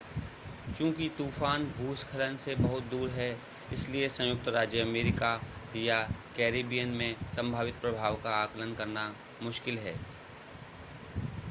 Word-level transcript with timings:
चूंकि 0.69 1.09
तूफ़ान 1.17 1.65
भूस्खलन 1.73 2.37
से 2.45 2.55
बहुत 2.55 2.83
दूर 2.91 3.09
है 3.09 3.29
इसलिए 3.73 4.09
संयुक्त 4.09 4.47
राज्य 4.55 4.81
अमेरिका 4.81 5.31
या 5.77 6.01
कैरिबियन 6.37 6.95
में 6.95 7.15
संभावित 7.35 7.75
प्रभाव 7.81 8.21
का 8.23 8.35
आकलन 8.41 8.73
करना 8.75 9.09
मुश्किल 9.43 9.77
है 9.79 9.95